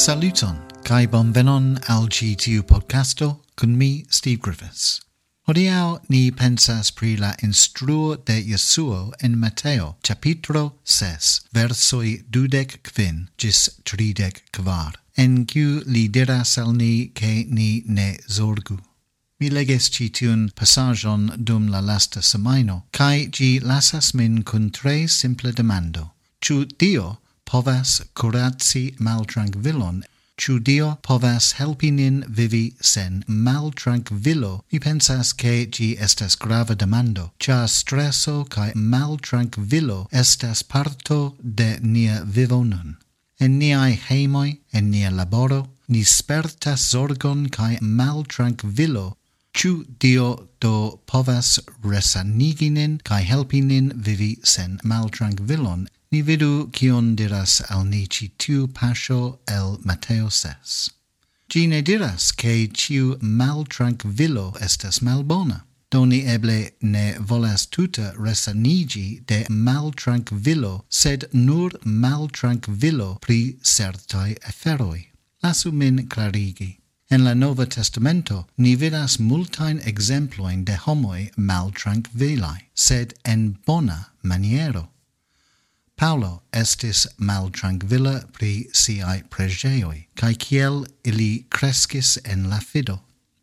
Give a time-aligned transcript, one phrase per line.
[0.00, 5.02] Saluton, kai bonvenon al GTU podcasto, kun mi, Steve Griffiths.
[5.46, 13.28] Hodiau ni pensas pri la instruo de Jesuo en Mateo, capitro 6, versoi dudec quin
[13.36, 18.80] gis tridec quar, en quiu li diras al ni che ni ne zorgu.
[19.38, 25.52] Mi leges citiun passagion dum la lasta semaino, kai gi lasas min cun tre simple
[25.52, 26.12] demando.
[26.40, 27.18] Ciu Dio
[27.50, 30.02] povas curatsi maltrankvilon,
[30.40, 37.32] Ciu Dio povas helpi nin vivi sen maltrankvilo, mi pensas che gi estas grava demando,
[37.38, 42.96] cia stresso cae maltrankvilo estas parto de nia vivo nun.
[43.38, 49.16] En niai heimoi, en nia laboro, ni spertas zorgon cae maltrankvilo,
[49.52, 57.14] Ciu Dio do povas resanigi nin cae helpi nin vivi sen maltrankvilon, Ni vidu cion
[57.14, 60.90] diras al ni ci tiu pasio el Mateo ses.
[61.48, 65.60] Gi ne diras che ciu mal tranquillo estes malbona.
[65.88, 74.36] Doni eble ne volas tuta resanigi de mal tranquillo, sed nur mal tranquillo pri certai
[74.48, 75.06] eferoi.
[75.44, 76.78] Lasu min clarigi.
[77.08, 84.10] En la Nova Testamento ni vidas multain exemploin de homoi mal tranquillai, sed en bona
[84.22, 84.88] maniero.
[86.00, 92.94] Paulo estis maltrankvila pri siai pregeoi, cae ciel ili crescis en la fido.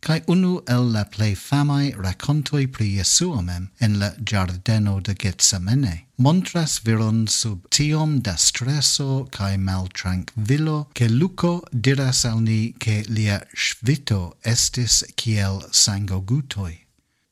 [0.02, 5.94] Cae unu el la plei famai racontoi pri Jesuo mem en la giardeno de Getsemene
[6.16, 9.56] montras viron sub tiom da stresso cae
[9.94, 16.87] tranquillo che Luco diras al ni che lia svito estis ciel sangogutoi.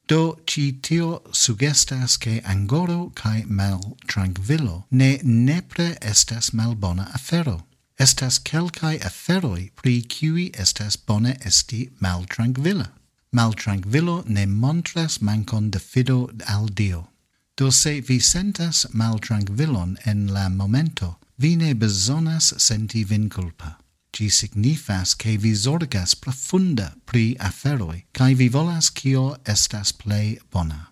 [0.09, 7.67] Do ci tio sugestas che angoro cae mal tranquillo ne nepre estas malbona afero.
[7.99, 12.93] Estas kelkai aferoi pri cui estas bone esti mal tranquilla.
[13.33, 17.09] Mal tranquillo ne montras mancon de fido al Dio.
[17.57, 23.86] Do se vi sentas mal tranquillon en la momento, vi ne besonas senti vin culpa.
[24.17, 30.91] Gi signifas che vi zorgas profunda pri aferoi, cae vi volas cio estas plei bona.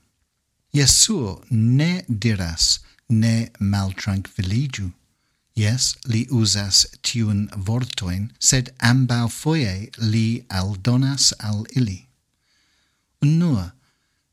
[0.70, 4.92] Jesuo ne diras ne maltranquilligiu.
[5.56, 12.04] Yes, li usas tiun vortoin, sed ambau foie li aldonas al ili.
[13.22, 13.72] Unua,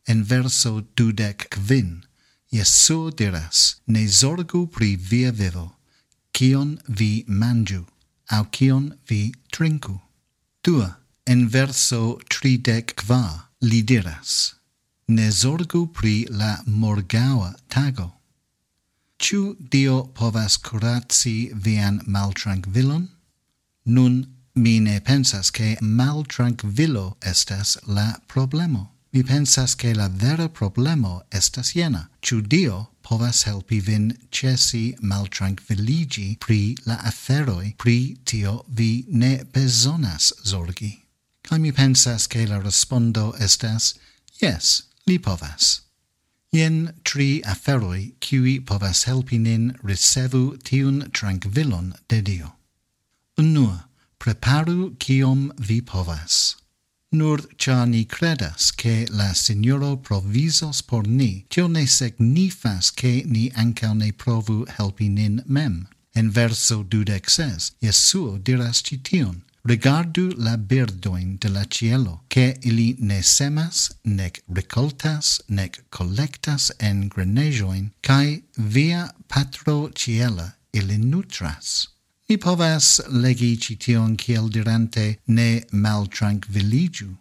[0.05, 2.03] en verso dudec quin,
[2.51, 5.77] Jesuo diras, ne zorgu pri via vivo,
[6.35, 7.85] cion vi mangiu,
[8.31, 9.99] au cion vi trinku.
[10.63, 14.53] Dua, en verso tridec qua li diras,
[15.07, 18.09] ne zorgu pri la morgaua tago.
[19.19, 23.09] Ciu Dio povas curatsi vian maltranquilon?
[23.85, 24.25] Nun
[24.55, 28.89] mi ne pensas che maltranquilo estas la problemo.
[29.13, 32.09] Mi pensas che la vera problemo estas jena.
[32.21, 40.31] Ciu Dio povas helpi vin cesi maltrankviligi pri la aferoi, pri tio vi ne bezonas
[40.47, 40.93] zorgi.
[41.43, 43.95] Kaj mi pensas che la respondo estas,
[44.39, 45.81] yes, li povas.
[46.55, 52.55] Ien tri aferoi qui povas helpi nin ricevu tiun tranquillon de Dio.
[53.37, 53.89] Unua,
[54.19, 56.60] preparu cium vi povas.
[57.13, 63.51] Nur cia ni credas che la Signoro provisos por ni, tio ne signifas che ni
[63.53, 65.87] ancao ne provu helpi nin mem.
[66.15, 72.95] En verso dudec ses, Jesuo diras cition, Regardu la birdoin de la cielo, che ili
[72.99, 81.89] ne semas, nec recoltas, nec collectas en grenejoin, cae via patro ciela ili nutras.
[82.31, 87.17] Ni povas legi ci tion kiel dirante ne mal tranquilligiu.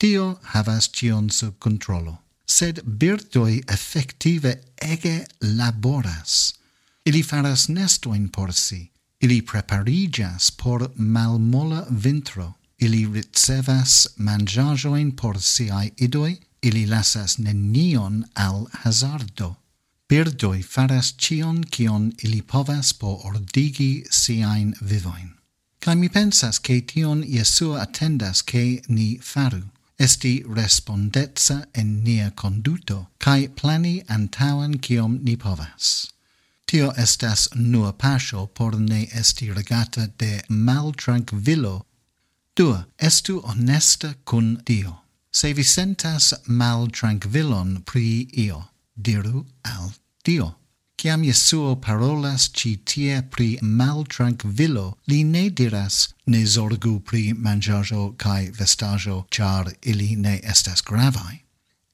[0.00, 2.14] Tio havas cion sub controlo.
[2.46, 6.54] Sed birdoi effective ege laboras.
[7.04, 8.90] Ili faras nestoin por si.
[9.20, 12.54] Ili preparigas por malmola vintro.
[12.80, 16.38] Ili ricevas mangiajoin por siai idoi.
[16.62, 19.56] Ili lasas nenion al hazardo
[20.08, 25.30] birdoi faras cion cion ili povas po ordigi siain vivoin.
[25.80, 29.62] Kai mi pensas che tion Iesua attendas che ni faru,
[29.98, 36.06] esti respondetza en nia conduto, kai plani antauen cion ni povas.
[36.66, 41.86] Tio estas nua pasio por ne esti regata de mal tranquilo.
[42.54, 44.98] Dua, estu honesta cun Dio.
[45.30, 48.68] Se vi sentas mal tranquilon pri io,
[48.98, 49.92] diru al
[50.24, 50.54] Dio.
[50.98, 58.16] Ciam Jesuo parolas ci tie pri mal tranquillo, li ne diras, ne zorgu pri mangiajo
[58.18, 61.44] cae vestajo, char ili ne estas gravai.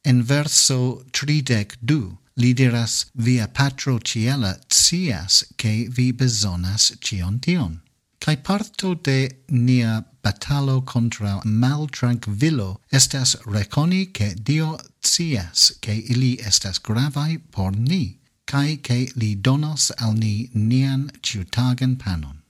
[0.04, 7.83] En verso tridec du, li diras, via patro ciela cias, che vi besonas cion tion.
[8.24, 16.38] Kai parto de nia batalo contra mal tranquilo estas reconi che Dio cias che ili
[16.40, 22.40] estas gravai por ni, kai che li donos al ni nian ciutagen panon.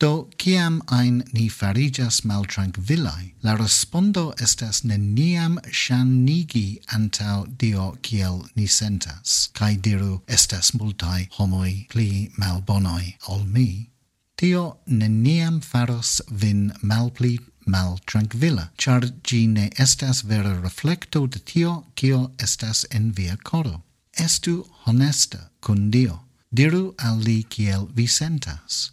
[0.00, 8.48] Do, ciam ein ni farigas mal tranquillai, la respondo estas neniam shanigi antau Dio kiel
[8.56, 13.93] ni sentas, kai diru estas multai homoi pli malbonoi ol mi,
[14.36, 21.86] Tio neniam faros vin malpli mal tranquilla, char gi ne estas vera reflecto de tio,
[21.94, 23.82] kio estas en via coro.
[24.18, 26.20] Estu honesta cun Dio.
[26.52, 28.90] Diru al li kiel vi sentas.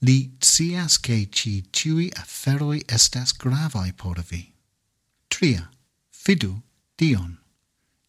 [0.00, 4.54] Li cias che ci ciui aferoi estas gravai por vi.
[5.28, 5.68] Tria,
[6.10, 6.62] fidu
[6.96, 7.38] Dion.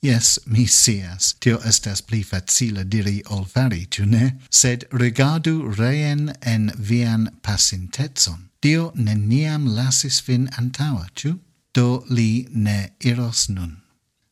[0.02, 4.40] Yes, mi sias, tio estas pli facile diri ol fari, tu ne?
[4.50, 8.48] Sed regardu reen en vian pacintetson.
[8.62, 11.40] Dio neniam lasis vin antaua, tu?
[11.74, 13.82] Do li ne iros nun.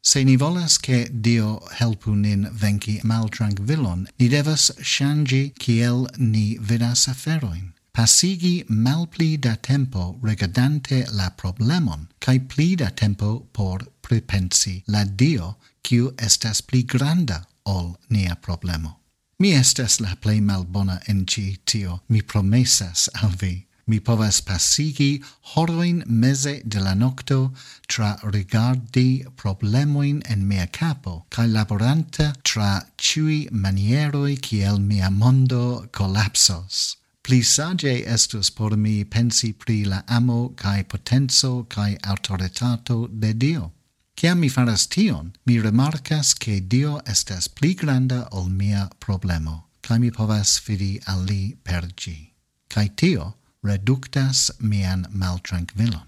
[0.02, 7.10] Se ni volas che Dio helpu nin venci maltranquilon, ni devas shangi kiel ni vidas
[7.10, 15.04] aferoin passigi malpli da tempo regadante la problemon, kai pli da tempo por pripensi la
[15.04, 19.00] Dio, kiu estas pli granda ol nia problemo.
[19.40, 23.66] Mi estas la plei malbona en ci tio, mi promesas al vi.
[23.88, 25.24] Mi povas passigi
[25.56, 27.54] horoin mese de la nocto
[27.88, 36.98] tra rigardi problemoin en mia capo, cae laboranta tra ciui manieroi kiel mia mondo collapsos
[37.28, 43.74] pli sage estus por mi pensi pri la amo cae potenzo cae autoritato de Dio.
[44.16, 50.00] Ciam mi faras tion, mi remarcas che Dio estas pli granda ol mia problemo, cae
[50.00, 52.32] mi povas fidi al li per gi.
[52.70, 56.08] Cae tio reductas mian maltranquillon.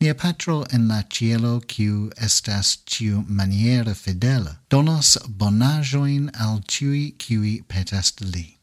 [0.00, 7.62] Nia patro en la cielo, quiu estas ciu maniere fidela, donos bonajoin al ciui qui
[7.68, 8.59] petas de li.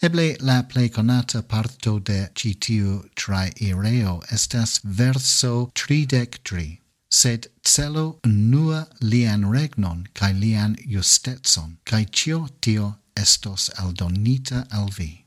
[0.00, 6.78] Eble la plej conata parto de citiu triereo estas verso 33,
[7.10, 15.24] sed celo nua lian regnon cae lian justetson, cae cio tio estos aldonita al vi.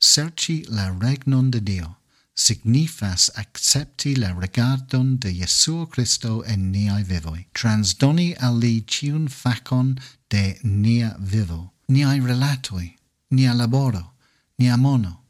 [0.00, 1.96] Serci la regnon de Dio
[2.36, 9.98] signifas accepti la regardon de Jesuo Christo en niai vivoi, transdoni al li ciun facon
[10.30, 12.95] de nia vivo, niai relatoi,
[13.30, 14.12] nia laboro,
[14.58, 15.22] nia mono,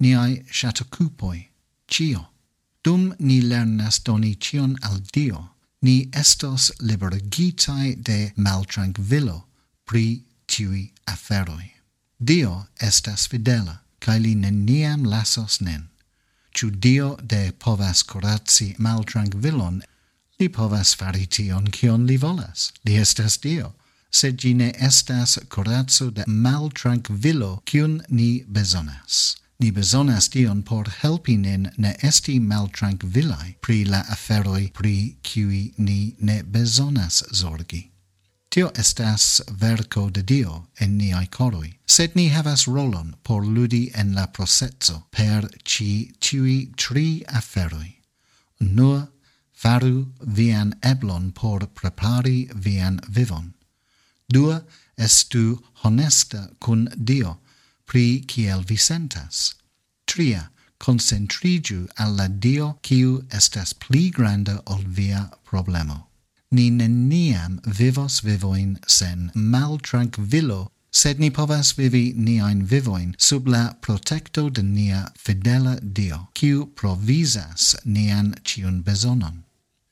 [0.00, 1.48] niai shatocupoi,
[1.88, 2.26] cio.
[2.84, 5.50] Dum ni lernas doni cion al Dio,
[5.82, 9.44] ni estos libergitai de maltranquilo
[9.84, 11.72] pri tiui aferoi.
[12.18, 15.88] Dio estas fidela, cae li neniam lasos nen.
[16.54, 19.82] Ciu Dio de povas coraci maltranquilon,
[20.38, 22.72] li povas fari tion cion li volas.
[22.84, 23.74] Li estas Dio
[24.16, 29.36] sed gi ne estas corazzo de mal tranquillo cun ni besonas.
[29.60, 35.62] Ni besonas tion por helpi nin ne esti mal tranquillai pri la aferoi pri cui
[35.78, 37.82] ni ne besonas zorgi.
[38.50, 44.14] Tio estas verco de Dio en niai coroi, sed ni havas rolon por ludi en
[44.14, 47.92] la procezzo per ci tiui tri aferoi.
[48.60, 49.08] Nur
[49.52, 53.55] faru vian eblon por prepari vian vivon.
[54.28, 54.64] Dua,
[54.98, 57.38] estu honesta cun Dio,
[57.86, 59.54] pri kiel vi sentas.
[60.06, 66.08] Tria, concentrigiu alla Dio kiu estas pli granda ol via problemo.
[66.50, 73.74] Ni neniam vivos vivoin sen mal tranquillo, sed ni povas vivi niain vivoin sub la
[73.80, 79.45] protecto de nia fidela Dio, kiu provisas nian ciun besonon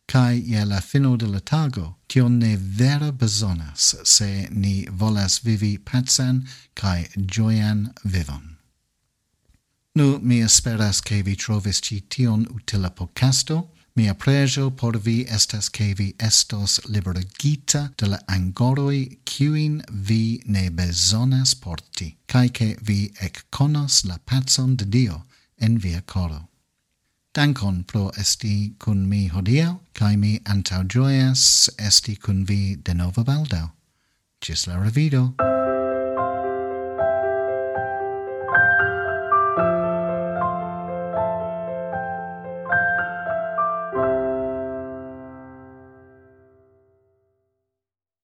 [0.07, 5.79] kai ie la fino de la tago tion ne vera besonas se ni volas vivi
[5.79, 8.57] patsan cae joian vivon.
[9.97, 15.69] Nu mi esperas che vi trovis ci tion utila podcasto, Mia pregio por vi estas
[15.69, 23.13] che vi estos liberigita de la angoroi cuin vi ne besonas porti, cae ke vi
[23.23, 25.23] ekkonos la pazon de Dio
[25.61, 26.49] en via coro.
[27.35, 33.25] Dankon pro esti cun mi hodiau, cae mi antau joias esti cun vi de novo
[33.25, 33.73] baldau.
[34.41, 35.54] Cis la revido!